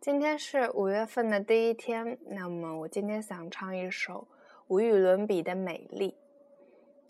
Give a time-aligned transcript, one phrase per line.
[0.00, 4.28] 今天是五月份的第一天，那么我今天想唱一首
[4.68, 6.14] 无与伦比的美丽。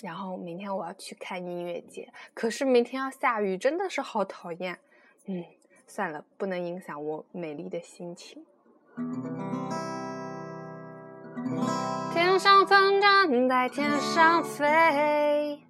[0.00, 4.78] 然后明天我要去看音乐节，可是明天要下雨，真的是好讨厌。
[5.26, 5.44] 嗯，
[5.86, 8.42] 算了，不能影响我美丽的心情。
[12.14, 15.60] 天上风筝在天上飞，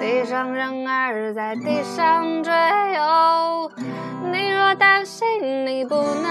[0.00, 2.50] 地上人儿在地上追。
[2.96, 3.70] 哦，
[4.32, 6.29] 你若担心你不能，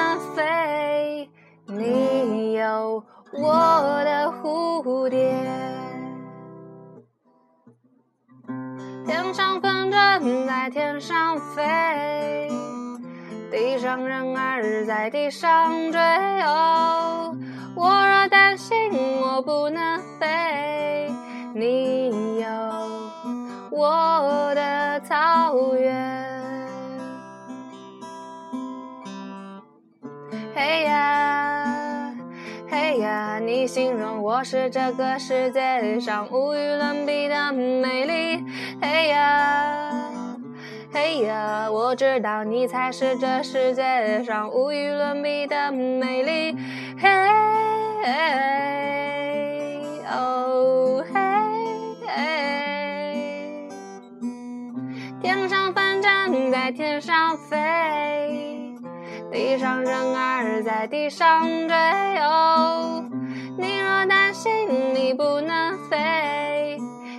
[1.80, 3.02] 你有
[3.32, 5.34] 我的蝴蝶。
[9.05, 12.52] 天上风筝在天上飞，
[13.50, 15.98] 地上人儿在地上追。
[17.76, 18.76] 我若担心
[19.22, 21.10] 我不能飞，
[21.54, 22.50] 你有
[23.72, 26.27] 我的草原。
[30.54, 30.98] 嘿呀，嘿呀，
[33.49, 38.46] 你形容我是这个世界上无与伦比的美丽。
[38.79, 39.91] 嘿呀，
[40.93, 46.55] 嘿呀，我知道你才是这世界上无与伦比的美丽。
[46.99, 47.09] 嘿，
[50.12, 51.18] 哦嘿，
[55.24, 58.76] 天上风筝在天上飞，
[59.31, 61.76] 地上人儿在地上追。
[62.20, 63.04] 哦，
[63.57, 64.52] 你若担心
[64.94, 66.78] 你不能飞，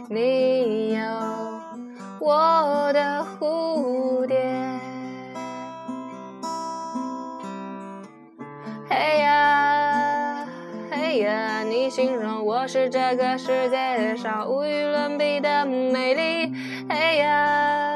[0.09, 1.03] 你有
[2.21, 4.37] 我的蝴蝶。
[8.89, 10.47] 嘿呀，
[10.91, 16.53] 嘿呀，你形容我是这个世界上无与伦比的美丽。
[16.89, 17.90] 嘿呀，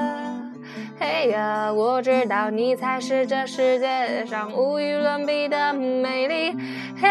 [1.06, 6.56] 嘿呀，我知道你才是这世界上无与伦比的美丽。
[6.98, 7.06] 嘿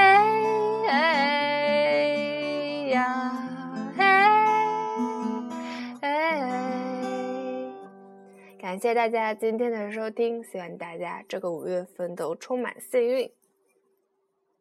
[2.89, 3.31] 呀，
[3.95, 4.03] 嘿，
[8.59, 13.29] 感谢大家今天的收听，希望大家这个五月份都充满幸运。